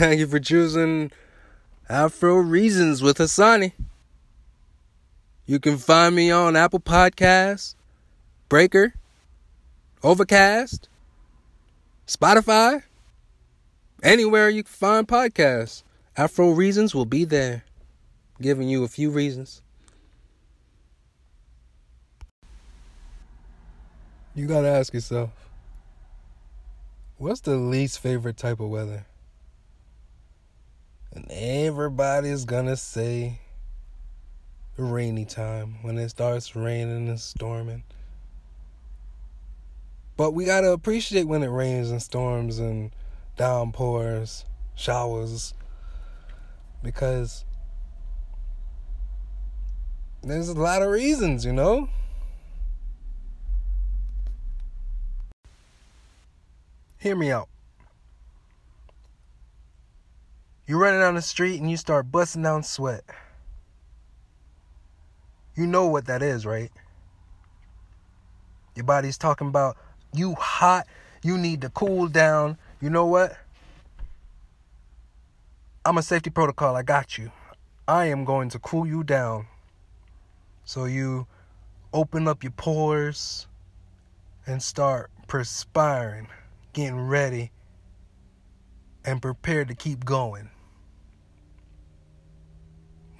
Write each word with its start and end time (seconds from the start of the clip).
Thank 0.00 0.18
you 0.18 0.26
for 0.26 0.40
choosing 0.40 1.12
Afro 1.86 2.36
Reasons 2.36 3.02
with 3.02 3.18
Hassani. 3.18 3.72
You 5.44 5.60
can 5.60 5.76
find 5.76 6.16
me 6.16 6.30
on 6.30 6.56
Apple 6.56 6.80
Podcasts, 6.80 7.74
Breaker, 8.48 8.94
Overcast, 10.02 10.88
Spotify, 12.06 12.82
anywhere 14.02 14.48
you 14.48 14.62
can 14.62 14.72
find 14.72 15.06
podcasts. 15.06 15.82
Afro 16.16 16.48
Reasons 16.48 16.94
will 16.94 17.04
be 17.04 17.26
there, 17.26 17.64
giving 18.40 18.70
you 18.70 18.84
a 18.84 18.88
few 18.88 19.10
reasons. 19.10 19.60
You 24.34 24.46
gotta 24.46 24.68
ask 24.68 24.94
yourself 24.94 25.28
what's 27.18 27.42
the 27.42 27.56
least 27.56 27.98
favorite 27.98 28.38
type 28.38 28.60
of 28.60 28.70
weather? 28.70 29.04
Everybody's 31.32 32.44
gonna 32.44 32.76
say 32.76 33.38
rainy 34.76 35.24
time 35.24 35.76
when 35.82 35.96
it 35.96 36.08
starts 36.08 36.56
raining 36.56 37.08
and 37.08 37.20
storming. 37.20 37.84
But 40.16 40.32
we 40.32 40.44
gotta 40.44 40.72
appreciate 40.72 41.28
when 41.28 41.44
it 41.44 41.48
rains 41.48 41.92
and 41.92 42.02
storms 42.02 42.58
and 42.58 42.90
downpours, 43.36 44.44
showers, 44.74 45.54
because 46.82 47.44
there's 50.22 50.48
a 50.48 50.54
lot 50.54 50.82
of 50.82 50.90
reasons, 50.90 51.44
you 51.44 51.52
know? 51.52 51.88
Hear 56.98 57.14
me 57.14 57.30
out. 57.30 57.48
You're 60.70 60.78
running 60.78 61.00
down 61.00 61.16
the 61.16 61.20
street 61.20 61.60
and 61.60 61.68
you 61.68 61.76
start 61.76 62.12
busting 62.12 62.42
down 62.44 62.62
sweat. 62.62 63.02
You 65.56 65.66
know 65.66 65.86
what 65.86 66.06
that 66.06 66.22
is, 66.22 66.46
right? 66.46 66.70
Your 68.76 68.84
body's 68.84 69.18
talking 69.18 69.48
about 69.48 69.76
you 70.14 70.36
hot, 70.36 70.86
you 71.24 71.36
need 71.36 71.62
to 71.62 71.70
cool 71.70 72.06
down. 72.06 72.56
You 72.80 72.88
know 72.88 73.04
what? 73.06 73.36
I'm 75.84 75.98
a 75.98 76.04
safety 76.04 76.30
protocol. 76.30 76.76
I 76.76 76.84
got 76.84 77.18
you. 77.18 77.32
I 77.88 78.04
am 78.04 78.24
going 78.24 78.48
to 78.50 78.60
cool 78.60 78.86
you 78.86 79.02
down. 79.02 79.48
So 80.64 80.84
you 80.84 81.26
open 81.92 82.28
up 82.28 82.44
your 82.44 82.52
pores 82.52 83.48
and 84.46 84.62
start 84.62 85.10
perspiring, 85.26 86.28
getting 86.74 87.08
ready, 87.08 87.50
and 89.04 89.20
prepared 89.20 89.66
to 89.66 89.74
keep 89.74 90.04
going. 90.04 90.48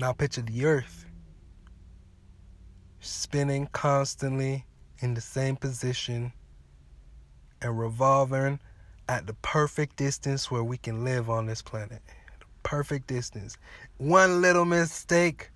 Now 0.01 0.15
picture 0.15 0.41
the 0.41 0.65
earth 0.65 1.05
spinning 3.01 3.67
constantly 3.67 4.65
in 5.01 5.13
the 5.13 5.21
same 5.21 5.57
position 5.57 6.33
and 7.61 7.79
revolving 7.79 8.61
at 9.11 9.27
the 9.27 9.35
perfect 9.35 9.97
distance 9.97 10.51
where 10.51 10.65
we 10.65 10.79
can 10.79 11.05
live 11.05 11.29
on 11.29 11.45
this 11.45 11.61
planet. 11.61 12.01
The 12.39 12.47
perfect 12.63 13.09
distance. 13.09 13.59
One 13.99 14.41
little 14.41 14.65
mistake 14.65 15.51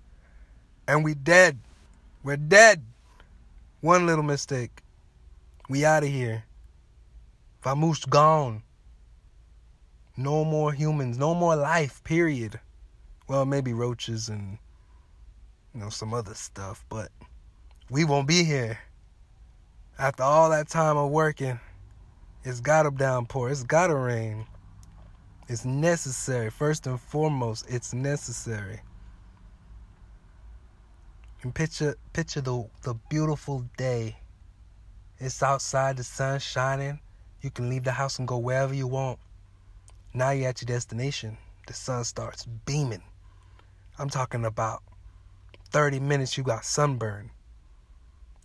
and 0.87 1.03
we 1.03 1.15
dead. 1.15 1.57
We're 2.23 2.37
dead. 2.37 2.83
One 3.81 4.05
little 4.05 4.23
mistake. 4.23 4.83
We 5.69 5.85
out 5.85 6.03
of 6.03 6.09
here. 6.09 6.43
Vamoose 7.63 8.07
gone. 8.07 8.61
No 10.15 10.45
more 10.45 10.71
humans, 10.71 11.17
no 11.17 11.33
more 11.33 11.55
life, 11.55 12.03
period. 12.03 12.59
Well, 13.27 13.45
maybe 13.45 13.73
roaches 13.73 14.29
and 14.29 14.59
you 15.73 15.79
know 15.79 15.89
some 15.89 16.13
other 16.13 16.35
stuff, 16.35 16.85
but 16.89 17.09
we 17.89 18.05
won't 18.05 18.27
be 18.27 18.43
here. 18.43 18.77
After 19.97 20.23
all 20.23 20.49
that 20.51 20.67
time 20.67 20.97
of 20.97 21.09
working, 21.09 21.59
it's 22.43 22.59
gotta 22.59 22.91
downpour, 22.91 23.49
it's 23.49 23.63
gotta 23.63 23.95
rain. 23.95 24.45
It's 25.47 25.65
necessary. 25.65 26.49
First 26.49 26.85
and 26.85 26.99
foremost, 26.99 27.65
it's 27.69 27.93
necessary. 27.93 28.81
And 31.41 31.53
picture 31.53 31.95
picture 32.13 32.41
the 32.41 32.67
the 32.83 32.93
beautiful 33.09 33.65
day. 33.77 34.17
It's 35.17 35.41
outside, 35.41 35.97
the 35.97 36.03
sun 36.03 36.39
shining. 36.39 36.99
You 37.41 37.49
can 37.49 37.69
leave 37.69 37.83
the 37.83 37.91
house 37.91 38.19
and 38.19 38.27
go 38.27 38.37
wherever 38.37 38.73
you 38.73 38.87
want. 38.87 39.19
Now 40.13 40.31
you're 40.31 40.49
at 40.49 40.61
your 40.61 40.67
destination. 40.67 41.37
The 41.67 41.73
sun 41.73 42.03
starts 42.03 42.45
beaming. 42.45 43.03
I'm 43.97 44.09
talking 44.09 44.43
about 44.43 44.83
30 45.69 45.99
minutes 46.01 46.37
you 46.37 46.43
got 46.43 46.65
sunburn. 46.65 47.31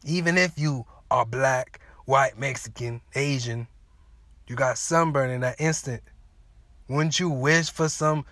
Even 0.04 0.38
if 0.38 0.56
you 0.56 0.86
are 1.10 1.26
black, 1.26 1.80
white, 2.04 2.38
Mexican, 2.38 3.00
Asian, 3.16 3.66
you 4.46 4.54
got 4.54 4.78
sunburn 4.78 5.30
in 5.30 5.40
that 5.40 5.60
instant. 5.60 6.02
Wouldn't 6.88 7.18
you 7.18 7.30
wish 7.30 7.70
for 7.70 7.88
some 7.88 8.24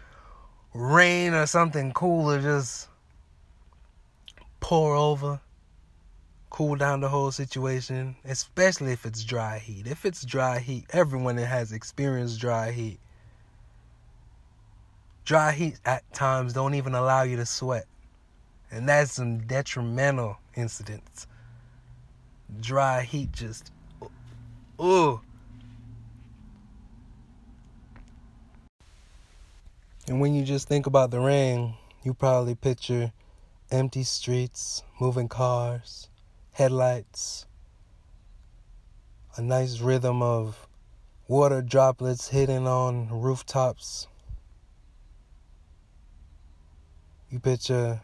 rain 0.75 1.35
or 1.35 1.47
something 1.47 1.93
cool 1.93 2.35
to 2.37 2.41
just 2.41 2.89
pour 4.61 4.95
over, 4.95 5.41
cool 6.51 6.77
down 6.77 7.01
the 7.01 7.09
whole 7.09 7.33
situation, 7.33 8.15
especially 8.25 8.93
if 8.93 9.05
it's 9.05 9.25
dry 9.25 9.59
heat. 9.59 9.89
If 9.89 10.05
it's 10.05 10.25
dry 10.25 10.61
heat, 10.61 10.87
everyone 10.91 11.37
that 11.37 11.47
has 11.47 11.73
experienced 11.73 12.41
dry 12.41 12.71
heat 12.71 13.01
Dry 15.29 15.53
heat 15.53 15.79
at 15.85 16.11
times 16.15 16.55
don't 16.55 16.73
even 16.73 16.95
allow 16.95 17.21
you 17.21 17.37
to 17.37 17.45
sweat. 17.45 17.85
And 18.71 18.89
that's 18.89 19.13
some 19.13 19.41
detrimental 19.41 20.39
incidents. 20.57 21.27
Dry 22.63 23.03
heat 23.03 23.31
just 23.33 23.71
ooh. 24.81 25.21
And 30.07 30.19
when 30.19 30.35
you 30.35 30.45
just 30.45 30.67
think 30.67 30.87
about 30.87 31.11
the 31.11 31.21
rain, 31.21 31.75
you 32.03 32.15
probably 32.15 32.55
picture 32.55 33.13
empty 33.71 34.05
streets, 34.05 34.83
moving 34.99 35.29
cars, 35.29 36.09
headlights, 36.53 37.45
a 39.37 39.43
nice 39.43 39.81
rhythm 39.81 40.23
of 40.23 40.67
water 41.27 41.61
droplets 41.61 42.29
hitting 42.29 42.67
on 42.67 43.11
rooftops 43.11 44.07
You 47.31 47.41
picture 47.41 48.01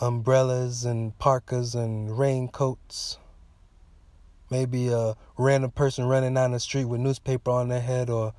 umbrellas 0.00 0.86
and 0.86 1.18
parkas 1.18 1.74
and 1.74 2.18
raincoats. 2.18 3.18
Maybe 4.50 4.88
a 4.88 5.14
random 5.36 5.70
person 5.70 6.06
running 6.06 6.32
down 6.34 6.52
the 6.52 6.60
street 6.60 6.86
with 6.86 7.00
newspaper 7.00 7.50
on 7.50 7.68
their 7.68 7.80
head 7.80 8.08
or 8.08 8.32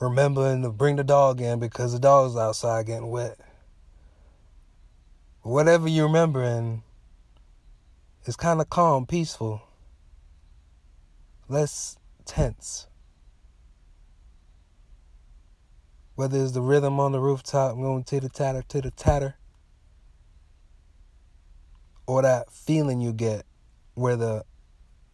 remembering 0.00 0.62
to 0.62 0.70
bring 0.70 0.96
the 0.96 1.04
dog 1.04 1.40
in 1.40 1.60
because 1.60 1.92
the 1.92 2.00
dog's 2.00 2.36
outside 2.36 2.86
getting 2.86 3.10
wet. 3.10 3.38
Whatever 5.42 5.88
you 5.88 6.02
remember 6.02 6.42
and 6.42 6.82
it's 8.24 8.36
kind 8.36 8.60
of 8.60 8.68
calm, 8.68 9.06
peaceful, 9.06 9.62
less 11.48 11.98
tense. 12.24 12.88
Whether 16.16 16.40
it's 16.42 16.52
the 16.52 16.60
rhythm 16.60 17.00
on 17.00 17.10
the 17.10 17.18
rooftop 17.18 17.74
going 17.74 18.04
to 18.04 18.20
the 18.20 18.28
tatter 18.28 18.62
to 18.68 18.90
tatter, 18.92 19.34
or 22.06 22.22
that 22.22 22.52
feeling 22.52 23.00
you 23.00 23.12
get 23.12 23.44
where 23.94 24.14
the 24.14 24.44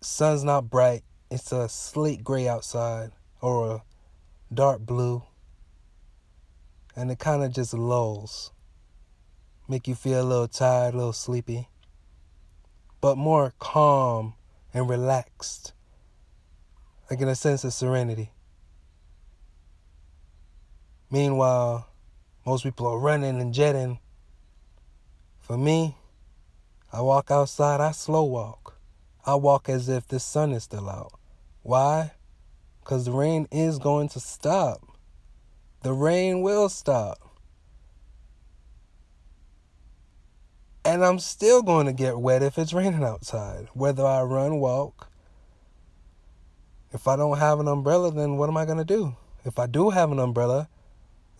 sun's 0.02 0.44
not 0.44 0.68
bright, 0.68 1.02
it's 1.30 1.52
a 1.52 1.70
slate 1.70 2.22
gray 2.22 2.46
outside 2.46 3.12
or 3.40 3.76
a 3.76 3.82
dark 4.52 4.80
blue, 4.80 5.22
and 6.94 7.10
it 7.10 7.18
kind 7.18 7.42
of 7.42 7.54
just 7.54 7.72
lulls, 7.72 8.52
make 9.68 9.88
you 9.88 9.94
feel 9.94 10.20
a 10.20 10.22
little 10.22 10.48
tired, 10.48 10.92
a 10.92 10.98
little 10.98 11.12
sleepy, 11.14 11.68
but 13.00 13.16
more 13.16 13.54
calm 13.58 14.34
and 14.74 14.86
relaxed, 14.86 15.72
like 17.10 17.20
in 17.20 17.28
a 17.28 17.34
sense 17.34 17.64
of 17.64 17.72
serenity. 17.72 18.32
Meanwhile, 21.10 21.88
most 22.46 22.62
people 22.64 22.86
are 22.86 22.98
running 22.98 23.40
and 23.40 23.52
jetting. 23.52 23.98
For 25.40 25.58
me, 25.58 25.96
I 26.92 27.00
walk 27.00 27.30
outside, 27.30 27.80
I 27.80 27.90
slow 27.90 28.24
walk. 28.24 28.78
I 29.26 29.34
walk 29.34 29.68
as 29.68 29.88
if 29.88 30.06
the 30.06 30.20
sun 30.20 30.52
is 30.52 30.64
still 30.64 30.88
out. 30.88 31.12
Why? 31.62 32.12
Because 32.80 33.04
the 33.04 33.12
rain 33.12 33.46
is 33.50 33.78
going 33.78 34.08
to 34.10 34.20
stop. 34.20 34.82
The 35.82 35.92
rain 35.92 36.42
will 36.42 36.68
stop. 36.68 37.18
And 40.84 41.04
I'm 41.04 41.18
still 41.18 41.62
going 41.62 41.86
to 41.86 41.92
get 41.92 42.18
wet 42.18 42.42
if 42.42 42.56
it's 42.56 42.72
raining 42.72 43.04
outside, 43.04 43.68
whether 43.74 44.04
I 44.04 44.22
run, 44.22 44.60
walk, 44.60 45.10
If 46.92 47.06
I 47.06 47.16
don't 47.16 47.38
have 47.38 47.60
an 47.60 47.68
umbrella, 47.68 48.10
then 48.10 48.36
what 48.36 48.48
am 48.48 48.56
I 48.56 48.64
going 48.64 48.78
to 48.78 48.84
do? 48.84 49.14
If 49.44 49.58
I 49.58 49.66
do 49.66 49.90
have 49.90 50.10
an 50.10 50.18
umbrella, 50.18 50.68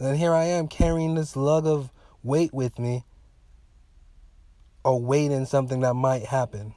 then 0.06 0.16
here 0.16 0.34
I 0.34 0.44
am 0.44 0.68
carrying 0.68 1.14
this 1.14 1.36
lug 1.36 1.66
of 1.66 1.92
weight 2.22 2.54
with 2.54 2.78
me 2.78 3.04
or 4.84 5.00
waiting 5.00 5.44
something 5.44 5.80
that 5.80 5.94
might 5.94 6.24
happen. 6.24 6.74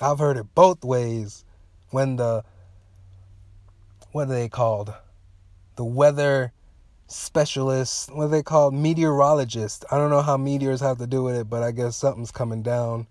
I've 0.00 0.18
heard 0.18 0.36
it 0.36 0.54
both 0.54 0.84
ways 0.84 1.44
when 1.90 2.16
the 2.16 2.44
what 4.12 4.28
are 4.28 4.32
they 4.32 4.48
called? 4.48 4.94
The 5.76 5.84
weather 5.84 6.52
specialists, 7.06 8.08
what 8.12 8.24
are 8.24 8.28
they 8.28 8.42
called? 8.42 8.74
Meteorologists. 8.74 9.84
I 9.90 9.96
don't 9.96 10.10
know 10.10 10.22
how 10.22 10.36
meteors 10.36 10.80
have 10.80 10.98
to 10.98 11.06
do 11.06 11.22
with 11.22 11.36
it, 11.36 11.48
but 11.48 11.62
I 11.62 11.72
guess 11.72 11.96
something's 11.96 12.30
coming 12.30 12.62
down. 12.62 13.06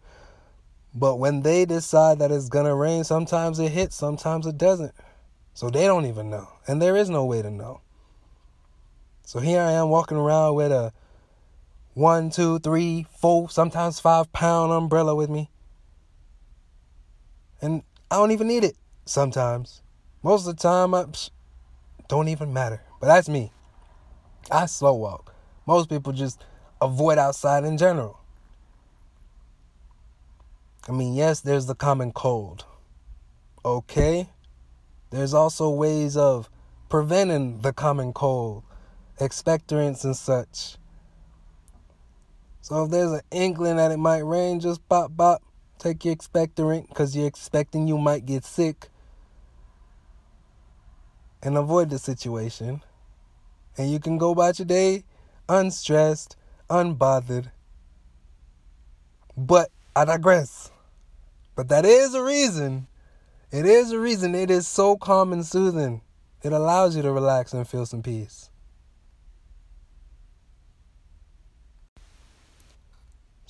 But 0.93 1.17
when 1.17 1.41
they 1.41 1.65
decide 1.65 2.19
that 2.19 2.31
it's 2.31 2.49
gonna 2.49 2.75
rain, 2.75 3.03
sometimes 3.03 3.59
it 3.59 3.71
hits, 3.71 3.95
sometimes 3.95 4.45
it 4.45 4.57
doesn't. 4.57 4.93
So 5.53 5.69
they 5.69 5.85
don't 5.85 6.05
even 6.05 6.29
know. 6.29 6.47
And 6.67 6.81
there 6.81 6.95
is 6.95 7.09
no 7.09 7.25
way 7.25 7.41
to 7.41 7.49
know. 7.49 7.81
So 9.23 9.39
here 9.39 9.61
I 9.61 9.71
am 9.73 9.89
walking 9.89 10.17
around 10.17 10.55
with 10.55 10.71
a 10.71 10.93
one, 11.93 12.29
two, 12.29 12.59
three, 12.59 13.05
four, 13.19 13.49
sometimes 13.49 13.99
five 13.99 14.31
pound 14.33 14.71
umbrella 14.71 15.15
with 15.15 15.29
me. 15.29 15.49
And 17.61 17.83
I 18.09 18.15
don't 18.15 18.31
even 18.31 18.47
need 18.47 18.63
it 18.63 18.75
sometimes. 19.05 19.81
Most 20.23 20.47
of 20.47 20.55
the 20.55 20.61
time, 20.61 20.93
I 20.93 21.03
psh, 21.03 21.29
don't 22.07 22.27
even 22.27 22.53
matter. 22.53 22.81
But 22.99 23.07
that's 23.07 23.29
me. 23.29 23.51
I 24.49 24.65
slow 24.65 24.93
walk. 24.93 25.33
Most 25.65 25.89
people 25.89 26.13
just 26.13 26.43
avoid 26.81 27.17
outside 27.17 27.63
in 27.63 27.77
general. 27.77 28.19
I 30.87 30.91
mean, 30.91 31.13
yes, 31.13 31.41
there's 31.41 31.67
the 31.67 31.75
common 31.75 32.11
cold. 32.11 32.65
Okay? 33.63 34.29
There's 35.11 35.33
also 35.33 35.69
ways 35.69 36.17
of 36.17 36.49
preventing 36.89 37.61
the 37.61 37.71
common 37.71 38.13
cold, 38.13 38.63
expectorants 39.21 40.03
and 40.03 40.15
such. 40.15 40.77
So 42.61 42.83
if 42.83 42.91
there's 42.91 43.11
an 43.11 43.21
inkling 43.31 43.77
that 43.77 43.91
it 43.91 43.97
might 43.97 44.25
rain, 44.25 44.59
just 44.59 44.87
pop, 44.89 45.15
pop, 45.15 45.41
take 45.77 46.03
your 46.05 46.15
expectorant 46.15 46.89
because 46.89 47.15
you're 47.15 47.27
expecting 47.27 47.87
you 47.87 47.97
might 47.97 48.25
get 48.25 48.43
sick 48.43 48.89
and 51.43 51.57
avoid 51.57 51.89
the 51.89 51.99
situation. 51.99 52.81
And 53.77 53.91
you 53.91 53.99
can 53.99 54.17
go 54.17 54.31
about 54.31 54.59
your 54.59 54.65
day 54.65 55.03
unstressed, 55.47 56.35
unbothered. 56.69 57.51
But 59.37 59.69
I 59.95 60.05
digress. 60.05 60.71
But 61.55 61.69
that 61.69 61.85
is 61.85 62.13
a 62.13 62.23
reason. 62.23 62.87
It 63.51 63.65
is 63.65 63.91
a 63.91 63.99
reason 63.99 64.33
it 64.33 64.49
is 64.49 64.67
so 64.67 64.95
calm 64.95 65.33
and 65.33 65.45
soothing. 65.45 66.01
It 66.43 66.53
allows 66.53 66.95
you 66.95 67.01
to 67.01 67.11
relax 67.11 67.53
and 67.53 67.67
feel 67.67 67.85
some 67.85 68.01
peace. 68.01 68.50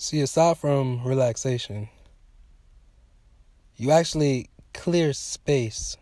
See, 0.03 0.19
aside 0.21 0.57
from 0.57 1.03
relaxation, 1.03 1.87
you 3.75 3.91
actually 3.91 4.49
clear 4.73 5.13
space 5.13 5.95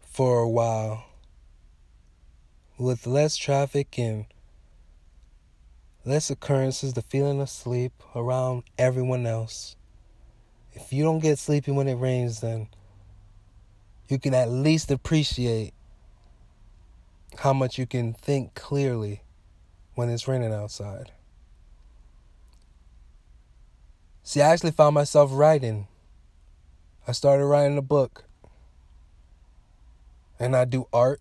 for 0.00 0.40
a 0.40 0.48
while 0.48 1.04
with 2.78 3.06
less 3.06 3.36
traffic 3.36 3.96
and 3.96 4.24
less 6.04 6.30
occurrences, 6.30 6.94
the 6.94 7.02
feeling 7.02 7.40
of 7.40 7.48
sleep 7.48 7.92
around 8.16 8.64
everyone 8.76 9.24
else. 9.24 9.76
If 10.72 10.92
you 10.92 11.04
don't 11.04 11.20
get 11.20 11.38
sleepy 11.38 11.70
when 11.70 11.86
it 11.86 11.94
rains, 11.94 12.40
then 12.40 12.66
you 14.08 14.18
can 14.18 14.34
at 14.34 14.50
least 14.50 14.90
appreciate 14.90 15.74
how 17.38 17.52
much 17.52 17.78
you 17.78 17.86
can 17.86 18.14
think 18.14 18.56
clearly 18.56 19.22
when 19.94 20.10
it's 20.10 20.26
raining 20.26 20.52
outside. 20.52 21.12
See, 24.26 24.42
I 24.42 24.52
actually 24.52 24.72
found 24.72 24.92
myself 24.92 25.30
writing. 25.32 25.86
I 27.06 27.12
started 27.12 27.46
writing 27.46 27.78
a 27.78 27.82
book. 27.82 28.24
And 30.40 30.56
I 30.56 30.64
do 30.64 30.88
art. 30.92 31.20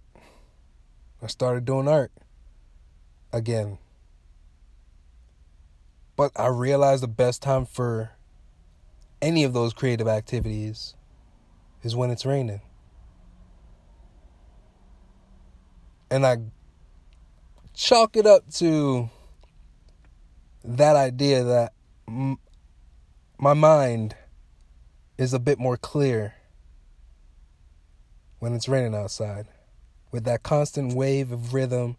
I 1.21 1.27
started 1.27 1.65
doing 1.65 1.87
art 1.87 2.11
again. 3.31 3.77
But 6.15 6.31
I 6.35 6.47
realized 6.47 7.03
the 7.03 7.07
best 7.07 7.43
time 7.43 7.67
for 7.67 8.13
any 9.21 9.43
of 9.43 9.53
those 9.53 9.71
creative 9.71 10.07
activities 10.07 10.95
is 11.83 11.95
when 11.95 12.09
it's 12.09 12.25
raining. 12.25 12.61
And 16.09 16.25
I 16.25 16.37
chalk 17.75 18.17
it 18.17 18.25
up 18.25 18.49
to 18.53 19.11
that 20.63 20.95
idea 20.95 21.43
that 21.43 21.73
my 23.37 23.53
mind 23.53 24.15
is 25.17 25.33
a 25.33 25.39
bit 25.39 25.59
more 25.59 25.77
clear 25.77 26.35
when 28.39 28.53
it's 28.53 28.67
raining 28.67 28.95
outside 28.95 29.47
with 30.11 30.23
that 30.23 30.43
constant 30.43 30.93
wave 30.93 31.31
of 31.31 31.53
rhythm 31.53 31.97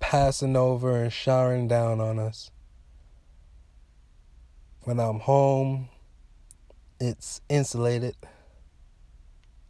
passing 0.00 0.56
over 0.56 1.04
and 1.04 1.12
showering 1.12 1.68
down 1.68 2.00
on 2.00 2.18
us. 2.18 2.50
When 4.82 4.98
I'm 4.98 5.20
home, 5.20 5.88
it's 7.00 7.40
insulated. 7.48 8.16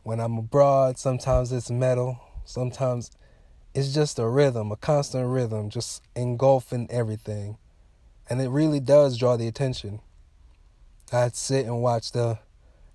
When 0.03 0.19
I'm 0.19 0.39
abroad, 0.39 0.99
sometimes 0.99 1.53
it's 1.53 1.71
metal. 1.71 2.19
Sometimes 2.45 3.11
it's 3.75 3.95
just 3.95 4.19
a 4.19 4.27
rhythm, 4.27 4.73
a 4.73 4.77
constant 4.77 5.29
rhythm, 5.29 5.71
just 5.71 6.03
engulfing 6.17 6.89
everything. 6.91 7.59
And 8.29 8.41
it 8.41 8.49
really 8.49 8.81
does 8.81 9.19
draw 9.19 9.37
the 9.37 9.47
attention. 9.47 10.01
I'd 11.15 11.37
sit 11.37 11.67
and 11.67 11.83
watch 11.83 12.13
the 12.13 12.39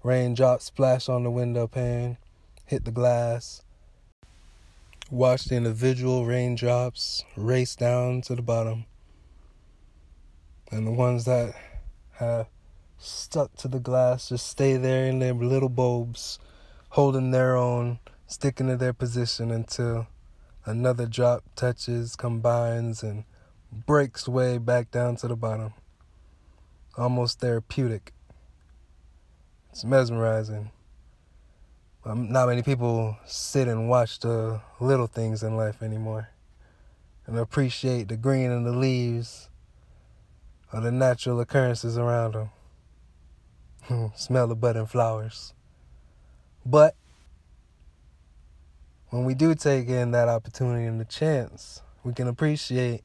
raindrops 0.01 0.65
splash 0.65 1.07
on 1.07 1.24
the 1.24 1.29
window 1.29 1.67
pane, 1.67 2.17
hit 2.65 2.83
the 2.83 2.91
glass, 2.91 3.62
watch 5.12 5.45
the 5.45 5.55
individual 5.55 6.25
raindrops 6.25 7.24
race 7.36 7.75
down 7.75 8.21
to 8.21 8.36
the 8.36 8.41
bottom. 8.41 8.86
And 10.71 10.88
the 10.88 10.91
ones 10.91 11.25
that 11.25 11.53
have 12.13 12.47
stuck 12.97 13.55
to 13.57 13.67
the 13.67 13.79
glass 13.79 14.29
just 14.29 14.47
stay 14.47 14.77
there 14.77 15.05
in 15.05 15.19
their 15.19 15.36
little 15.36 15.69
bulbs, 15.69 16.39
holding 16.89 17.29
their 17.29 17.55
own, 17.55 18.00
sticking 18.25 18.67
to 18.67 18.77
their 18.77 18.93
position 18.93 19.51
until 19.51 20.07
another 20.65 21.05
drop 21.05 21.43
touches, 21.55 22.15
combines, 22.15 23.03
and 23.03 23.25
breaks 23.71 24.27
way 24.27 24.57
back 24.57 24.89
down 24.89 25.17
to 25.17 25.27
the 25.27 25.36
bottom. 25.36 25.74
Almost 26.97 27.39
therapeutic. 27.39 28.11
It's 29.71 29.83
mesmerizing. 29.83 30.71
Um, 32.03 32.31
not 32.31 32.47
many 32.47 32.63
people 32.63 33.17
sit 33.25 33.67
and 33.67 33.87
watch 33.87 34.19
the 34.19 34.61
little 34.79 35.07
things 35.07 35.43
in 35.43 35.55
life 35.55 35.83
anymore 35.83 36.29
and 37.27 37.37
appreciate 37.37 38.07
the 38.07 38.17
green 38.17 38.49
in 38.49 38.63
the 38.63 38.71
leaves 38.71 39.49
or 40.73 40.81
the 40.81 40.91
natural 40.91 41.39
occurrences 41.39 41.97
around 41.97 42.49
them. 43.89 44.11
Smell 44.15 44.47
the 44.47 44.55
budding 44.55 44.87
flowers. 44.87 45.53
But 46.65 46.95
when 49.09 49.23
we 49.23 49.35
do 49.35 49.53
take 49.53 49.87
in 49.87 50.11
that 50.11 50.27
opportunity 50.27 50.85
and 50.85 50.99
the 50.99 51.05
chance, 51.05 51.81
we 52.03 52.13
can 52.13 52.27
appreciate 52.27 53.03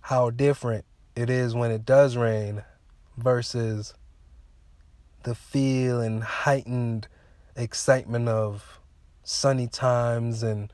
how 0.00 0.30
different 0.30 0.84
it 1.14 1.28
is 1.28 1.54
when 1.54 1.70
it 1.70 1.84
does 1.84 2.16
rain 2.16 2.64
versus 3.16 3.94
the 5.24 5.34
feel 5.34 6.00
and 6.00 6.22
heightened 6.22 7.06
excitement 7.54 8.28
of 8.28 8.80
sunny 9.22 9.66
times 9.66 10.42
and 10.42 10.72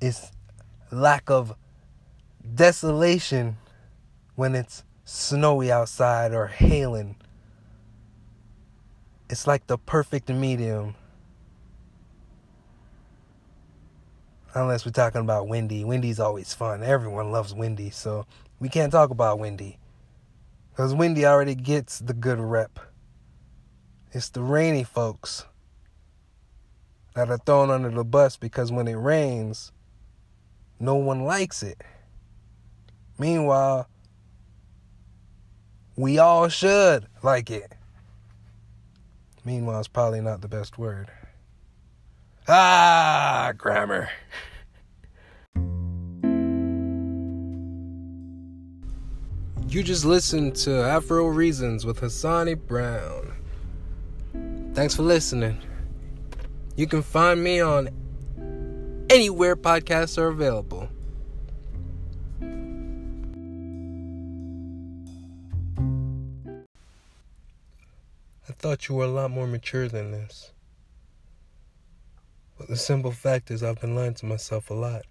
its 0.00 0.32
lack 0.90 1.30
of 1.30 1.54
desolation 2.54 3.56
when 4.34 4.54
it's 4.54 4.82
snowy 5.04 5.70
outside 5.70 6.32
or 6.32 6.48
hailing. 6.48 7.16
It's 9.30 9.46
like 9.46 9.66
the 9.66 9.78
perfect 9.78 10.28
medium. 10.28 10.94
Unless 14.54 14.84
we're 14.84 14.92
talking 14.92 15.22
about 15.22 15.48
Wendy. 15.48 15.84
Wendy's 15.84 16.20
always 16.20 16.52
fun. 16.54 16.82
Everyone 16.82 17.32
loves 17.32 17.54
Wendy, 17.54 17.90
so 17.90 18.26
we 18.60 18.68
can't 18.68 18.92
talk 18.92 19.10
about 19.10 19.38
Wendy. 19.38 19.78
Because 20.70 20.94
Wendy 20.94 21.26
already 21.26 21.54
gets 21.54 21.98
the 22.00 22.14
good 22.14 22.38
rep. 22.38 22.78
It's 24.12 24.28
the 24.30 24.42
rainy 24.42 24.84
folks 24.84 25.46
that 27.14 27.30
are 27.30 27.38
thrown 27.38 27.70
under 27.70 27.90
the 27.90 28.04
bus 28.04 28.36
because 28.36 28.70
when 28.72 28.88
it 28.88 28.94
rains, 28.94 29.72
no 30.80 30.96
one 30.96 31.24
likes 31.24 31.62
it. 31.62 31.82
Meanwhile, 33.18 33.88
We 35.96 36.18
all 36.18 36.48
should 36.48 37.06
like 37.22 37.50
it. 37.50 37.72
Meanwhile, 39.44 39.80
it's 39.80 39.88
probably 39.88 40.20
not 40.22 40.40
the 40.40 40.48
best 40.48 40.78
word. 40.78 41.10
Ah, 42.48 43.52
grammar. 43.56 44.08
You 49.72 49.82
just 49.82 50.04
listened 50.04 50.54
to 50.56 50.82
Afro 50.82 51.28
Reasons 51.28 51.86
with 51.86 52.02
Hassani 52.02 52.60
Brown. 52.60 53.32
Thanks 54.74 54.94
for 54.94 55.02
listening. 55.02 55.62
You 56.76 56.86
can 56.86 57.00
find 57.00 57.42
me 57.42 57.60
on 57.60 57.88
anywhere 59.08 59.56
podcasts 59.56 60.18
are 60.18 60.26
available. 60.26 60.90
I 68.46 68.52
thought 68.52 68.90
you 68.90 68.96
were 68.96 69.06
a 69.06 69.08
lot 69.08 69.30
more 69.30 69.46
mature 69.46 69.88
than 69.88 70.10
this. 70.10 70.52
But 72.58 72.68
the 72.68 72.76
simple 72.76 73.12
fact 73.12 73.50
is, 73.50 73.62
I've 73.62 73.80
been 73.80 73.94
lying 73.94 74.12
to 74.16 74.26
myself 74.26 74.68
a 74.68 74.74
lot. 74.74 75.06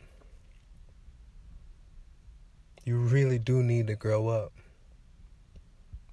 You 2.83 2.97
really 2.97 3.37
do 3.37 3.61
need 3.61 3.87
to 3.87 3.95
grow 3.95 4.27
up. 4.29 4.53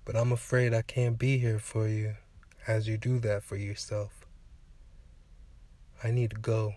But 0.04 0.16
I'm 0.16 0.32
afraid 0.32 0.74
I 0.74 0.82
can't 0.82 1.18
be 1.18 1.38
here 1.38 1.58
for 1.58 1.88
you 1.88 2.16
as 2.66 2.86
you 2.86 2.98
do 2.98 3.18
that 3.20 3.42
for 3.42 3.56
yourself. 3.56 4.26
I 6.04 6.10
need 6.10 6.30
to 6.30 6.36
go. 6.36 6.74